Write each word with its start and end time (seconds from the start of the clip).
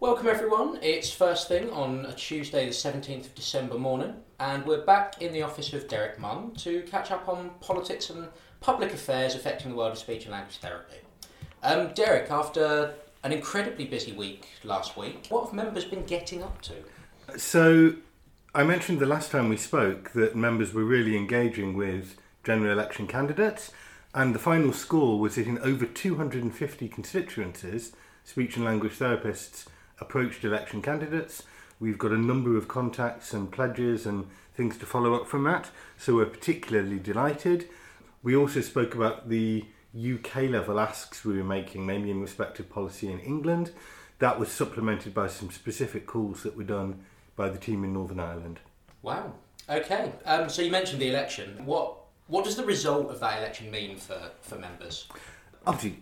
Welcome 0.00 0.28
everyone. 0.28 0.78
It's 0.80 1.12
first 1.12 1.46
thing 1.46 1.68
on 1.68 2.06
a 2.06 2.14
Tuesday, 2.14 2.64
the 2.64 2.72
17th 2.72 3.26
of 3.26 3.34
December 3.34 3.78
morning, 3.78 4.14
and 4.38 4.64
we're 4.64 4.86
back 4.86 5.20
in 5.20 5.30
the 5.34 5.42
office 5.42 5.74
of 5.74 5.88
Derek 5.88 6.18
Munn 6.18 6.52
to 6.52 6.80
catch 6.84 7.10
up 7.10 7.28
on 7.28 7.50
politics 7.60 8.08
and 8.08 8.28
public 8.62 8.94
affairs 8.94 9.34
affecting 9.34 9.72
the 9.72 9.76
world 9.76 9.92
of 9.92 9.98
speech 9.98 10.22
and 10.22 10.32
language 10.32 10.56
therapy. 10.56 10.96
Um, 11.62 11.92
Derek, 11.92 12.30
after 12.30 12.94
an 13.24 13.32
incredibly 13.32 13.84
busy 13.84 14.12
week 14.12 14.48
last 14.64 14.96
week, 14.96 15.26
what 15.28 15.44
have 15.44 15.52
members 15.52 15.84
been 15.84 16.06
getting 16.06 16.42
up 16.42 16.62
to? 16.62 17.38
So, 17.38 17.96
I 18.54 18.64
mentioned 18.64 19.00
the 19.00 19.06
last 19.06 19.30
time 19.30 19.50
we 19.50 19.58
spoke 19.58 20.12
that 20.12 20.34
members 20.34 20.72
were 20.72 20.84
really 20.84 21.14
engaging 21.14 21.76
with 21.76 22.16
general 22.42 22.72
election 22.72 23.06
candidates, 23.06 23.70
and 24.14 24.34
the 24.34 24.38
final 24.38 24.72
score 24.72 25.20
was 25.20 25.34
that 25.34 25.46
in 25.46 25.58
over 25.58 25.84
250 25.84 26.88
constituencies, 26.88 27.92
speech 28.24 28.56
and 28.56 28.64
language 28.64 28.98
therapists 28.98 29.66
approached 30.00 30.44
election 30.44 30.82
candidates. 30.82 31.44
We've 31.78 31.98
got 31.98 32.12
a 32.12 32.18
number 32.18 32.56
of 32.56 32.68
contacts 32.68 33.32
and 33.32 33.50
pledges 33.50 34.06
and 34.06 34.26
things 34.54 34.76
to 34.78 34.86
follow 34.86 35.14
up 35.14 35.26
from 35.26 35.44
that, 35.44 35.70
so 35.96 36.16
we're 36.16 36.26
particularly 36.26 36.98
delighted. 36.98 37.68
We 38.22 38.36
also 38.36 38.60
spoke 38.60 38.94
about 38.94 39.28
the 39.28 39.64
UK 39.96 40.50
level 40.50 40.78
asks 40.78 41.24
we 41.24 41.36
were 41.36 41.44
making, 41.44 41.86
mainly 41.86 42.10
in 42.10 42.20
respect 42.20 42.60
of 42.60 42.68
policy 42.68 43.10
in 43.10 43.18
England. 43.20 43.72
That 44.18 44.38
was 44.38 44.50
supplemented 44.50 45.14
by 45.14 45.28
some 45.28 45.50
specific 45.50 46.06
calls 46.06 46.42
that 46.42 46.56
were 46.56 46.64
done 46.64 47.04
by 47.36 47.48
the 47.48 47.58
team 47.58 47.84
in 47.84 47.94
Northern 47.94 48.20
Ireland. 48.20 48.60
Wow. 49.02 49.32
Okay. 49.68 50.12
Um, 50.26 50.48
so 50.50 50.62
you 50.62 50.70
mentioned 50.70 51.00
the 51.00 51.08
election. 51.08 51.64
What 51.64 51.96
what 52.26 52.44
does 52.44 52.56
the 52.56 52.64
result 52.64 53.10
of 53.10 53.18
that 53.20 53.38
election 53.38 53.70
mean 53.70 53.96
for, 53.96 54.30
for 54.40 54.56
members? 54.56 55.08
Obviously, 55.66 56.00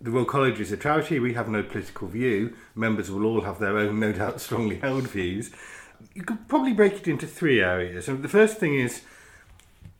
the 0.00 0.10
Royal 0.10 0.24
College 0.24 0.60
is 0.60 0.72
a 0.72 0.76
charity. 0.76 1.18
We 1.18 1.34
have 1.34 1.48
no 1.48 1.62
political 1.62 2.08
view. 2.08 2.54
Members 2.74 3.10
will 3.10 3.24
all 3.24 3.42
have 3.42 3.58
their 3.58 3.78
own, 3.78 4.00
no 4.00 4.12
doubt, 4.12 4.40
strongly 4.40 4.76
held 4.76 5.08
views. 5.08 5.50
You 6.14 6.22
could 6.22 6.46
probably 6.48 6.72
break 6.72 6.94
it 6.94 7.08
into 7.08 7.26
three 7.26 7.60
areas. 7.60 8.08
And 8.08 8.22
the 8.22 8.28
first 8.28 8.58
thing 8.58 8.74
is, 8.78 9.02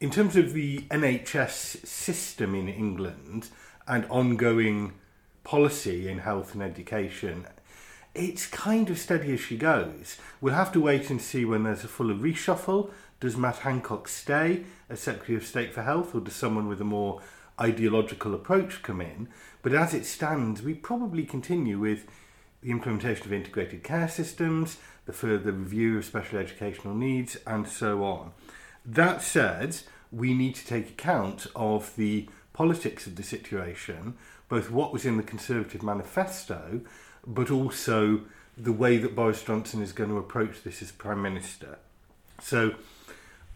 in 0.00 0.10
terms 0.10 0.36
of 0.36 0.52
the 0.52 0.80
NHS 0.90 1.86
system 1.86 2.54
in 2.54 2.68
England 2.68 3.48
and 3.88 4.04
ongoing 4.06 4.92
policy 5.44 6.08
in 6.08 6.18
health 6.18 6.52
and 6.52 6.62
education, 6.62 7.46
it's 8.14 8.46
kind 8.46 8.90
of 8.90 8.98
steady 8.98 9.32
as 9.32 9.40
she 9.40 9.56
goes. 9.56 10.18
We'll 10.40 10.54
have 10.54 10.72
to 10.72 10.80
wait 10.80 11.08
and 11.10 11.20
see 11.20 11.44
when 11.44 11.64
there's 11.64 11.84
a 11.84 11.88
fuller 11.88 12.14
reshuffle. 12.14 12.90
Does 13.20 13.36
Matt 13.36 13.58
Hancock 13.58 14.08
stay 14.08 14.64
as 14.90 15.00
Secretary 15.00 15.36
of 15.36 15.46
State 15.46 15.72
for 15.72 15.82
Health, 15.82 16.14
or 16.14 16.20
does 16.20 16.34
someone 16.34 16.68
with 16.68 16.80
a 16.80 16.84
more 16.84 17.22
ideological 17.60 18.34
approach 18.34 18.82
come 18.82 19.00
in? 19.00 19.28
But 19.62 19.74
as 19.74 19.94
it 19.94 20.06
stands, 20.06 20.62
we 20.62 20.74
probably 20.74 21.24
continue 21.24 21.78
with 21.78 22.06
the 22.62 22.70
implementation 22.70 23.26
of 23.26 23.32
integrated 23.32 23.82
care 23.82 24.08
systems, 24.08 24.78
the 25.06 25.12
further 25.12 25.52
review 25.52 25.98
of 25.98 26.04
special 26.04 26.38
educational 26.38 26.94
needs, 26.94 27.36
and 27.46 27.68
so 27.68 28.04
on. 28.04 28.32
That 28.84 29.22
said, 29.22 29.78
we 30.12 30.34
need 30.34 30.54
to 30.56 30.66
take 30.66 30.90
account 30.90 31.46
of 31.54 31.94
the 31.96 32.28
politics 32.52 33.06
of 33.06 33.16
the 33.16 33.22
situation, 33.22 34.14
both 34.48 34.70
what 34.70 34.92
was 34.92 35.04
in 35.04 35.16
the 35.16 35.22
Conservative 35.22 35.82
manifesto, 35.82 36.80
but 37.26 37.50
also 37.50 38.22
the 38.56 38.72
way 38.72 38.96
that 38.96 39.14
Boris 39.14 39.42
Johnson 39.42 39.82
is 39.82 39.92
going 39.92 40.10
to 40.10 40.16
approach 40.16 40.62
this 40.62 40.80
as 40.80 40.90
Prime 40.90 41.20
Minister. 41.20 41.78
So, 42.40 42.74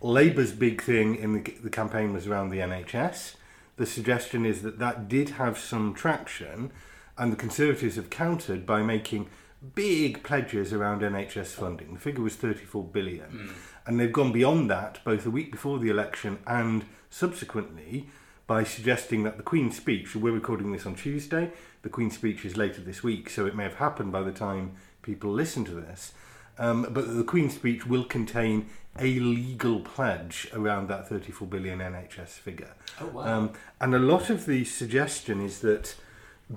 Labour's 0.00 0.52
big 0.52 0.82
thing 0.82 1.14
in 1.14 1.32
the, 1.32 1.54
the 1.62 1.70
campaign 1.70 2.12
was 2.12 2.26
around 2.26 2.50
the 2.50 2.58
NHS. 2.58 3.34
The 3.80 3.86
suggestion 3.86 4.44
is 4.44 4.60
that 4.60 4.78
that 4.78 5.08
did 5.08 5.30
have 5.30 5.58
some 5.58 5.94
traction, 5.94 6.70
and 7.16 7.32
the 7.32 7.36
Conservatives 7.36 7.96
have 7.96 8.10
countered 8.10 8.66
by 8.66 8.82
making 8.82 9.30
big 9.74 10.22
pledges 10.22 10.74
around 10.74 11.00
NHS 11.00 11.54
funding. 11.54 11.94
The 11.94 11.98
figure 11.98 12.22
was 12.22 12.36
34 12.36 12.84
billion. 12.84 13.30
Mm. 13.30 13.52
And 13.86 13.98
they've 13.98 14.12
gone 14.12 14.32
beyond 14.32 14.68
that 14.68 15.02
both 15.02 15.24
a 15.24 15.30
week 15.30 15.50
before 15.50 15.78
the 15.78 15.88
election 15.88 16.40
and 16.46 16.84
subsequently 17.08 18.10
by 18.46 18.64
suggesting 18.64 19.22
that 19.22 19.38
the 19.38 19.42
Queen's 19.42 19.78
speech, 19.78 20.14
we're 20.14 20.30
recording 20.30 20.72
this 20.72 20.84
on 20.84 20.94
Tuesday, 20.94 21.50
the 21.80 21.88
Queen's 21.88 22.16
speech 22.16 22.44
is 22.44 22.58
later 22.58 22.82
this 22.82 23.02
week, 23.02 23.30
so 23.30 23.46
it 23.46 23.56
may 23.56 23.62
have 23.62 23.76
happened 23.76 24.12
by 24.12 24.20
the 24.20 24.30
time 24.30 24.72
people 25.00 25.32
listen 25.32 25.64
to 25.64 25.72
this. 25.72 26.12
Um, 26.58 26.86
but 26.90 27.16
the 27.16 27.24
Queen's 27.24 27.54
speech 27.54 27.86
will 27.86 28.04
contain 28.04 28.66
a 28.98 29.20
legal 29.20 29.80
pledge 29.80 30.48
around 30.52 30.88
that 30.88 31.08
34 31.08 31.46
billion 31.48 31.78
NHS 31.78 32.28
figure. 32.28 32.74
Oh, 33.00 33.06
wow. 33.06 33.22
Um, 33.22 33.52
and 33.80 33.94
a 33.94 33.98
lot 33.98 34.30
of 34.30 34.46
the 34.46 34.64
suggestion 34.64 35.40
is 35.40 35.60
that 35.60 35.94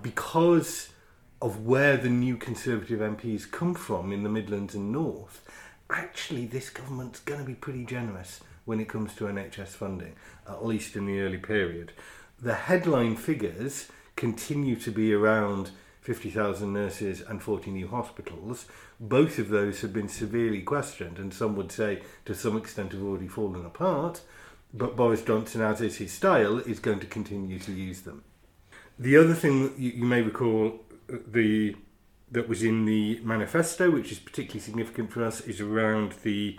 because 0.02 0.90
of 1.42 1.66
where 1.66 1.98
the 1.98 2.10
new 2.10 2.38
Conservative 2.38 3.00
MPs 3.00 3.50
come 3.50 3.76
from 3.76 4.12
in 4.12 4.24
the 4.24 4.30
Midlands 4.30 4.74
and 4.74 4.92
North, 4.92 5.42
actually 5.90 6.46
this 6.46 6.70
government's 6.70 7.20
going 7.20 7.40
to 7.40 7.46
be 7.46 7.54
pretty 7.54 7.86
generous 7.86 8.40
when 8.66 8.80
it 8.80 8.90
comes 8.90 9.14
to 9.16 9.26
NHS 9.26 9.70
funding, 9.70 10.16
at 10.48 10.66
least 10.66 10.96
in 10.96 11.06
the 11.06 11.20
early 11.20 11.38
period. 11.38 11.92
The 12.42 12.56
headline 12.56 13.16
figures 13.16 13.90
continue 14.16 14.76
to 14.78 14.92
be 14.92 15.14
around 15.14 15.72
50,000 16.02 16.72
nurses 16.72 17.22
and 17.22 17.42
40 17.42 17.72
new 17.72 17.88
hospitals, 17.88 18.66
both 19.04 19.38
of 19.38 19.50
those 19.50 19.82
have 19.82 19.92
been 19.92 20.08
severely 20.08 20.62
questioned, 20.62 21.20
and 21.20 21.34
some 21.34 21.58
would 21.58 21.74
say 21.74 22.02
to 22.24 22.34
some 22.34 22.56
extent 22.56 22.94
have 22.94 23.04
already 23.04 23.28
fallen 23.28 23.66
apart. 23.66 24.22
But 24.74 24.96
Boris 24.96 25.22
Johnson, 25.22 25.62
as 25.62 25.82
is 25.82 25.98
his 25.98 26.14
style, 26.14 26.60
is 26.60 26.80
going 26.80 27.02
to 27.02 27.06
continue 27.06 27.60
to 27.60 27.74
use 27.74 28.02
them. 28.02 28.24
The 28.98 29.18
other 29.18 29.34
thing 29.34 29.74
you, 29.78 29.92
you 29.92 30.06
may 30.06 30.22
recall 30.22 30.80
uh, 31.12 31.18
the 31.28 31.76
that 32.32 32.48
was 32.48 32.64
in 32.64 32.86
the 32.86 33.20
manifesto, 33.24 33.92
which 33.92 34.12
is 34.12 34.20
particularly 34.20 34.62
significant 34.62 35.12
for 35.12 35.24
us, 35.24 35.42
is 35.42 35.60
around 35.60 36.14
the 36.24 36.58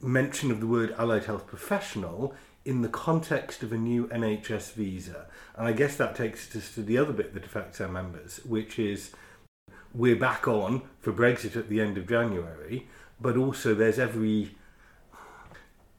mention 0.00 0.50
of 0.50 0.60
the 0.60 0.66
word 0.66 0.94
allied 0.96 1.24
health 1.24 1.46
professional 1.46 2.34
in 2.64 2.82
the 2.82 2.88
context 2.88 3.62
of 3.62 3.72
a 3.72 3.76
new 3.76 4.06
NHS 4.06 4.74
visa. 4.74 5.26
And 5.56 5.66
I 5.66 5.72
guess 5.72 5.96
that 5.96 6.14
takes 6.14 6.54
us 6.54 6.72
to 6.74 6.82
the 6.82 6.96
other 6.96 7.12
bit 7.12 7.34
that 7.34 7.44
affects 7.44 7.80
our 7.80 7.88
members, 7.88 8.40
which 8.44 8.78
is 8.78 9.10
we're 9.94 10.16
back 10.16 10.46
on 10.46 10.82
for 11.00 11.12
Brexit 11.12 11.56
at 11.56 11.68
the 11.68 11.80
end 11.80 11.98
of 11.98 12.08
January, 12.08 12.86
but 13.20 13.36
also 13.36 13.74
there's 13.74 13.98
every. 13.98 14.54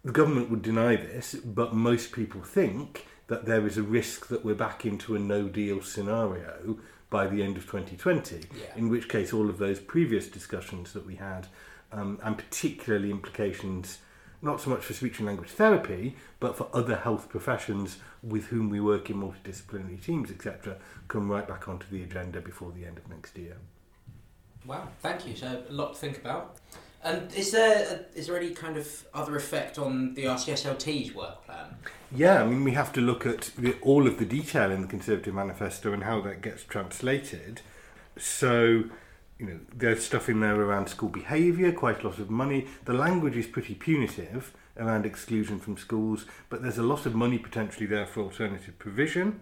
The 0.03 0.13
government 0.13 0.49
would 0.49 0.61
deny 0.61 0.95
this, 0.95 1.35
but 1.35 1.73
most 1.73 2.13
people 2.13 2.41
think 2.41 3.05
that 3.27 3.45
there 3.45 3.67
is 3.67 3.77
a 3.77 3.83
risk 3.83 4.27
that 4.29 4.45
we're 4.45 4.55
back 4.55 4.85
into 4.85 5.15
a 5.15 5.19
no 5.19 5.49
deal 5.49 5.81
scenario 5.81 6.77
by 7.09 7.27
the 7.27 7.43
end 7.43 7.57
of 7.57 7.63
2020, 7.65 8.45
yeah. 8.57 8.65
in 8.75 8.89
which 8.89 9.09
case 9.09 9.33
all 9.33 9.49
of 9.49 9.57
those 9.57 9.79
previous 9.79 10.27
discussions 10.27 10.93
that 10.93 11.05
we 11.05 11.15
had, 11.15 11.47
um, 11.91 12.19
and 12.23 12.37
particularly 12.37 13.11
implications 13.11 13.99
not 14.41 14.61
so 14.61 14.69
much 14.69 14.85
for 14.85 14.93
speech 14.93 15.19
and 15.19 15.27
language 15.27 15.49
therapy, 15.49 16.15
but 16.39 16.55
for 16.55 16.69
other 16.73 16.95
health 16.95 17.27
professions 17.29 17.97
with 18.23 18.45
whom 18.47 18.69
we 18.69 18.79
work 18.79 19.09
in 19.09 19.17
multidisciplinary 19.17 20.01
teams, 20.01 20.31
etc., 20.31 20.77
come 21.07 21.29
right 21.29 21.47
back 21.47 21.67
onto 21.67 21.87
the 21.89 22.03
agenda 22.03 22.39
before 22.39 22.71
the 22.71 22.85
end 22.85 22.97
of 22.97 23.09
next 23.09 23.37
year. 23.37 23.57
Wow, 24.69 24.87
thank 25.01 25.25
you. 25.25 25.35
So 25.35 25.63
a 25.67 25.73
lot 25.73 25.95
to 25.95 25.99
think 25.99 26.19
about. 26.19 26.57
And 27.03 27.33
is 27.33 27.51
there 27.51 28.05
is 28.13 28.27
there 28.27 28.37
any 28.37 28.51
kind 28.51 28.77
of 28.77 29.03
other 29.15 29.35
effect 29.35 29.79
on 29.79 30.13
the 30.13 30.25
RCSLT's 30.25 31.15
work 31.15 31.43
plan? 31.43 31.75
Yeah, 32.11 32.43
I 32.43 32.45
mean 32.45 32.63
we 32.63 32.71
have 32.73 32.93
to 32.93 33.01
look 33.01 33.25
at 33.25 33.49
the, 33.57 33.75
all 33.81 34.05
of 34.05 34.19
the 34.19 34.25
detail 34.25 34.69
in 34.69 34.81
the 34.81 34.87
Conservative 34.87 35.33
Manifesto 35.33 35.91
and 35.91 36.03
how 36.03 36.21
that 36.21 36.43
gets 36.43 36.63
translated. 36.65 37.61
So 38.15 38.83
you 39.39 39.45
know, 39.47 39.59
there's 39.73 40.05
stuff 40.05 40.29
in 40.29 40.39
there 40.41 40.61
around 40.61 40.87
school 40.87 41.09
behaviour, 41.09 41.71
quite 41.71 42.03
a 42.03 42.07
lot 42.07 42.19
of 42.19 42.29
money. 42.29 42.67
The 42.85 42.93
language 42.93 43.37
is 43.37 43.47
pretty 43.47 43.73
punitive 43.73 44.53
around 44.77 45.03
exclusion 45.03 45.57
from 45.59 45.77
schools, 45.77 46.25
but 46.49 46.61
there's 46.61 46.77
a 46.77 46.83
lot 46.83 47.07
of 47.07 47.15
money 47.15 47.39
potentially 47.39 47.87
there 47.87 48.05
for 48.05 48.21
alternative 48.21 48.77
provision. 48.77 49.39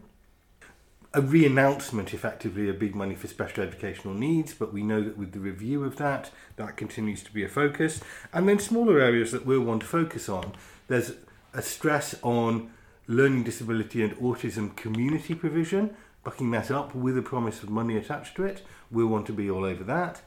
A 1.17 1.21
re-announcement, 1.21 2.13
effectively, 2.13 2.69
of 2.69 2.77
big 2.77 2.93
money 2.93 3.15
for 3.15 3.25
special 3.25 3.63
educational 3.63 4.13
needs, 4.13 4.53
but 4.53 4.71
we 4.71 4.83
know 4.83 5.01
that 5.01 5.17
with 5.17 5.31
the 5.31 5.39
review 5.39 5.83
of 5.83 5.95
that, 5.95 6.29
that 6.57 6.77
continues 6.77 7.23
to 7.23 7.33
be 7.33 7.43
a 7.43 7.49
focus. 7.49 8.01
And 8.31 8.47
then 8.47 8.59
smaller 8.59 8.99
areas 8.99 9.31
that 9.31 9.43
we'll 9.43 9.61
want 9.63 9.81
to 9.81 9.87
focus 9.87 10.29
on. 10.29 10.53
There's 10.87 11.13
a 11.55 11.63
stress 11.63 12.13
on 12.21 12.69
learning 13.07 13.45
disability 13.45 14.03
and 14.03 14.15
autism 14.17 14.75
community 14.75 15.33
provision, 15.33 15.97
backing 16.23 16.51
that 16.51 16.69
up 16.69 16.93
with 16.93 17.17
a 17.17 17.23
promise 17.23 17.63
of 17.63 17.71
money 17.71 17.97
attached 17.97 18.35
to 18.35 18.43
it. 18.43 18.61
We'll 18.91 19.07
want 19.07 19.25
to 19.25 19.33
be 19.33 19.49
all 19.49 19.65
over 19.65 19.83
that. 19.85 20.21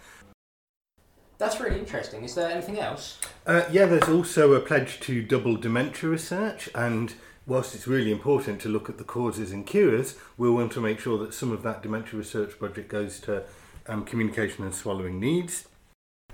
That's 1.39 1.61
really 1.61 1.79
interesting. 1.79 2.25
Is 2.25 2.35
there 2.35 2.51
anything 2.51 2.81
else? 2.81 3.21
Uh, 3.47 3.63
yeah, 3.71 3.87
there's 3.87 4.09
also 4.09 4.55
a 4.55 4.61
pledge 4.61 4.99
to 5.03 5.23
double 5.23 5.57
dementia 5.57 6.11
research, 6.11 6.69
and 6.75 7.15
whilst 7.47 7.75
it's 7.75 7.87
really 7.87 8.13
important 8.13 8.61
to 8.61 8.69
look 8.69 8.89
at 8.89 8.99
the 8.99 9.05
causes 9.05 9.53
and 9.53 9.67
cures, 9.67 10.17
we'll 10.37 10.55
want 10.55 10.73
to 10.73 10.81
make 10.81 11.01
sure 11.01 11.19
that 11.19 11.35
some 11.35 11.53
of 11.53 11.63
that 11.63 11.83
dementia 11.83 12.19
research 12.19 12.59
budget 12.59 12.89
goes 12.89 13.21
to 13.21 13.43
um, 13.87 14.05
communication 14.05 14.65
and 14.65 14.75
swallowing 14.75 15.19
needs. 15.19 15.67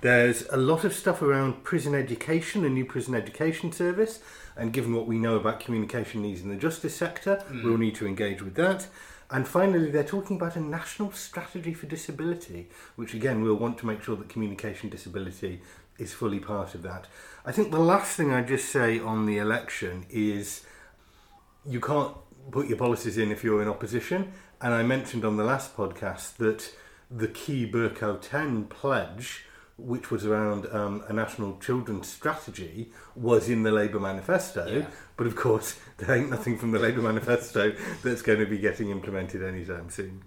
There's 0.01 0.47
a 0.49 0.57
lot 0.57 0.83
of 0.83 0.93
stuff 0.93 1.23
around 1.23 1.63
prison 1.63 1.95
education, 1.95 2.63
a 2.63 2.69
new 2.69 2.85
prison 2.85 3.15
education 3.15 3.71
service, 3.71 4.19
and 4.55 4.71
given 4.71 4.93
what 4.93 5.07
we 5.07 5.17
know 5.17 5.37
about 5.37 5.59
communication 5.59 6.21
needs 6.21 6.41
in 6.41 6.49
the 6.49 6.55
justice 6.55 6.95
sector, 6.95 7.43
mm. 7.49 7.63
we'll 7.63 7.77
need 7.77 7.95
to 7.95 8.05
engage 8.05 8.43
with 8.43 8.53
that. 8.55 8.87
And 9.29 9.47
finally, 9.47 9.91
they're 9.91 10.03
talking 10.03 10.37
about 10.37 10.55
a 10.55 10.61
national 10.61 11.11
strategy 11.11 11.73
for 11.73 11.87
disability, 11.87 12.69
which 12.95 13.13
again, 13.13 13.41
we'll 13.41 13.55
want 13.55 13.77
to 13.79 13.87
make 13.87 14.03
sure 14.03 14.15
that 14.15 14.29
communication 14.29 14.89
disability 14.89 15.61
is 15.97 16.13
fully 16.13 16.39
part 16.39 16.75
of 16.75 16.83
that. 16.83 17.07
I 17.45 17.51
think 17.51 17.71
the 17.71 17.79
last 17.79 18.15
thing 18.15 18.31
I 18.31 18.41
just 18.41 18.69
say 18.69 18.99
on 18.99 19.25
the 19.25 19.39
election 19.39 20.05
is 20.09 20.63
you 21.67 21.79
can't 21.79 22.15
put 22.51 22.67
your 22.67 22.77
policies 22.77 23.17
in 23.17 23.31
if 23.31 23.43
you're 23.43 23.61
in 23.61 23.67
opposition. 23.67 24.31
And 24.61 24.73
I 24.73 24.83
mentioned 24.83 25.25
on 25.25 25.37
the 25.37 25.43
last 25.43 25.75
podcast 25.75 26.37
that 26.37 26.71
the 27.11 27.27
key 27.27 27.69
Bercow 27.69 28.19
10 28.19 28.65
pledge, 28.65 29.45
which 29.77 30.09
was 30.09 30.25
around 30.25 30.65
um, 30.71 31.03
a 31.07 31.13
national 31.13 31.57
children's 31.59 32.07
strategy, 32.07 32.91
was 33.15 33.49
in 33.49 33.63
the 33.63 33.71
Labour 33.71 33.99
manifesto. 33.99 34.65
Yeah. 34.67 34.87
But 35.15 35.27
of 35.27 35.35
course, 35.35 35.79
there 35.97 36.15
ain't 36.15 36.29
nothing 36.29 36.57
from 36.57 36.71
the 36.71 36.79
Labour 36.79 37.01
manifesto 37.01 37.75
that's 38.03 38.21
going 38.21 38.39
to 38.39 38.45
be 38.45 38.57
getting 38.57 38.89
implemented 38.89 39.43
anytime 39.43 39.89
soon. 39.89 40.23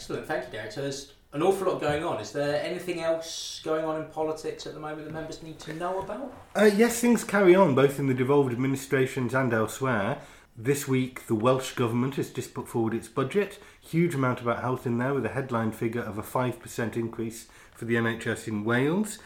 Excellent, 0.00 0.24
thank 0.24 0.46
you, 0.46 0.52
Derek. 0.52 0.72
So 0.72 0.80
there's 0.80 1.12
an 1.34 1.42
awful 1.42 1.70
lot 1.70 1.78
going 1.78 2.02
on. 2.02 2.22
Is 2.22 2.32
there 2.32 2.64
anything 2.64 3.00
else 3.00 3.60
going 3.62 3.84
on 3.84 4.00
in 4.00 4.06
politics 4.06 4.66
at 4.66 4.72
the 4.72 4.80
moment 4.80 5.04
that 5.04 5.12
members 5.12 5.42
need 5.42 5.58
to 5.58 5.74
know 5.74 6.00
about? 6.00 6.32
Uh, 6.56 6.70
yes, 6.74 7.02
things 7.02 7.22
carry 7.22 7.54
on 7.54 7.74
both 7.74 7.98
in 7.98 8.06
the 8.06 8.14
devolved 8.14 8.50
administrations 8.50 9.34
and 9.34 9.52
elsewhere. 9.52 10.16
This 10.56 10.88
week, 10.88 11.26
the 11.26 11.34
Welsh 11.34 11.74
Government 11.74 12.14
has 12.14 12.30
just 12.30 12.54
put 12.54 12.66
forward 12.66 12.94
its 12.94 13.08
budget. 13.08 13.58
Huge 13.78 14.14
amount 14.14 14.40
about 14.40 14.62
health 14.62 14.86
in 14.86 14.96
there, 14.96 15.12
with 15.12 15.26
a 15.26 15.34
headline 15.34 15.70
figure 15.70 16.00
of 16.00 16.16
a 16.16 16.22
5% 16.22 16.96
increase 16.96 17.48
for 17.74 17.84
the 17.84 17.96
NHS 17.96 18.48
in 18.48 18.64
Wales. 18.64 19.18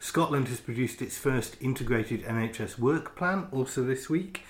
Scotland 0.00 0.48
has 0.48 0.60
produced 0.60 1.02
its 1.02 1.18
first 1.18 1.58
integrated 1.60 2.24
NHS 2.24 2.78
work 2.78 3.14
plan 3.14 3.48
also 3.52 3.84
this 3.84 4.08
week. 4.08 4.40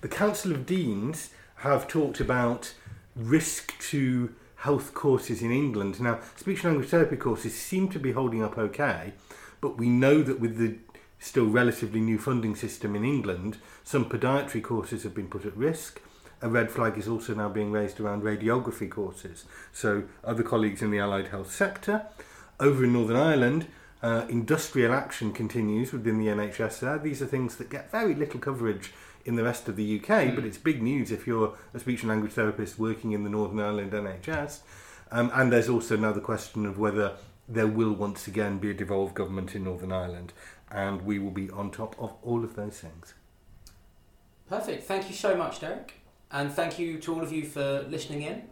The 0.00 0.08
Council 0.08 0.52
of 0.52 0.64
Deans 0.64 1.28
have 1.56 1.86
talked 1.86 2.18
about 2.18 2.72
risk 3.14 3.78
to 3.90 4.34
health 4.60 4.92
courses 4.92 5.42
in 5.42 5.50
England. 5.50 6.00
Now, 6.00 6.20
speech 6.36 6.64
and 6.64 6.72
language 6.72 6.90
therapy 6.90 7.16
courses 7.16 7.58
seem 7.58 7.88
to 7.88 7.98
be 7.98 8.12
holding 8.12 8.42
up 8.42 8.58
okay, 8.58 9.14
but 9.60 9.78
we 9.78 9.88
know 9.88 10.22
that 10.22 10.38
with 10.38 10.58
the 10.58 10.76
still 11.18 11.46
relatively 11.46 12.00
new 12.00 12.18
funding 12.18 12.54
system 12.54 12.94
in 12.94 13.04
England, 13.04 13.58
some 13.84 14.04
podiatry 14.04 14.62
courses 14.62 15.02
have 15.02 15.14
been 15.14 15.28
put 15.28 15.46
at 15.46 15.56
risk. 15.56 16.00
A 16.42 16.48
red 16.48 16.70
flag 16.70 16.96
is 16.98 17.08
also 17.08 17.34
now 17.34 17.48
being 17.48 17.72
raised 17.72 18.00
around 18.00 18.22
radiography 18.22 18.90
courses. 18.90 19.44
So, 19.72 20.04
other 20.24 20.42
colleagues 20.42 20.82
in 20.82 20.90
the 20.90 20.98
allied 20.98 21.28
health 21.28 21.52
sector. 21.52 22.06
Over 22.58 22.84
in 22.84 22.92
Northern 22.92 23.16
Ireland, 23.16 23.66
uh, 24.02 24.26
industrial 24.28 24.92
action 24.92 25.32
continues 25.32 25.92
within 25.92 26.18
the 26.18 26.26
NHS 26.26 26.80
there. 26.80 26.98
These 26.98 27.20
are 27.20 27.26
things 27.26 27.56
that 27.56 27.70
get 27.70 27.90
very 27.90 28.14
little 28.14 28.40
coverage 28.40 28.92
in 29.24 29.36
the 29.36 29.44
rest 29.44 29.68
of 29.68 29.76
the 29.76 29.98
UK, 30.00 30.34
but 30.34 30.44
it's 30.44 30.58
big 30.58 30.82
news 30.82 31.10
if 31.10 31.26
you're 31.26 31.54
a 31.74 31.78
speech 31.78 32.00
and 32.02 32.08
language 32.08 32.32
therapist 32.32 32.78
working 32.78 33.12
in 33.12 33.24
the 33.24 33.30
Northern 33.30 33.60
Ireland 33.60 33.92
NHS. 33.92 34.60
Um, 35.10 35.30
and 35.34 35.52
there's 35.52 35.68
also 35.68 35.96
now 35.96 36.12
the 36.12 36.20
question 36.20 36.66
of 36.66 36.78
whether 36.78 37.16
there 37.48 37.66
will 37.66 37.92
once 37.92 38.28
again 38.28 38.58
be 38.58 38.70
a 38.70 38.74
devolved 38.74 39.14
government 39.14 39.54
in 39.54 39.64
Northern 39.64 39.92
Ireland, 39.92 40.32
and 40.70 41.02
we 41.02 41.18
will 41.18 41.32
be 41.32 41.50
on 41.50 41.70
top 41.70 41.96
of 41.98 42.14
all 42.22 42.44
of 42.44 42.54
those 42.54 42.78
things. 42.78 43.14
Perfect. 44.48 44.84
Thank 44.84 45.08
you 45.08 45.14
so 45.14 45.36
much, 45.36 45.60
Derek. 45.60 45.94
And 46.30 46.52
thank 46.52 46.78
you 46.78 46.98
to 47.00 47.14
all 47.14 47.22
of 47.22 47.32
you 47.32 47.44
for 47.44 47.84
listening 47.88 48.22
in. 48.22 48.42